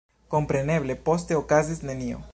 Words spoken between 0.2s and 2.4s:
Kompreneble poste okazis nenio.